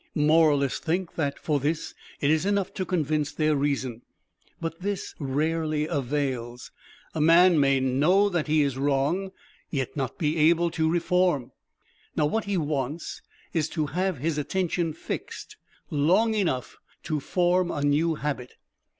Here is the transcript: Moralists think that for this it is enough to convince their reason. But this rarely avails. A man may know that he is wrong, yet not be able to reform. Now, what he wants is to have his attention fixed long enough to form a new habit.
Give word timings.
Moralists 0.15 0.79
think 0.79 1.13
that 1.13 1.37
for 1.37 1.59
this 1.59 1.93
it 2.21 2.31
is 2.31 2.43
enough 2.43 2.73
to 2.73 2.87
convince 2.87 3.31
their 3.31 3.55
reason. 3.55 4.01
But 4.59 4.79
this 4.81 5.13
rarely 5.19 5.85
avails. 5.85 6.71
A 7.13 7.21
man 7.21 7.59
may 7.59 7.79
know 7.79 8.27
that 8.27 8.47
he 8.47 8.63
is 8.63 8.79
wrong, 8.79 9.31
yet 9.69 9.95
not 9.95 10.17
be 10.17 10.37
able 10.37 10.71
to 10.71 10.89
reform. 10.89 11.51
Now, 12.15 12.25
what 12.25 12.45
he 12.45 12.57
wants 12.57 13.21
is 13.53 13.69
to 13.69 13.85
have 13.93 14.17
his 14.17 14.39
attention 14.39 14.93
fixed 14.93 15.57
long 15.91 16.33
enough 16.33 16.79
to 17.03 17.19
form 17.19 17.69
a 17.69 17.83
new 17.83 18.15
habit. 18.15 18.55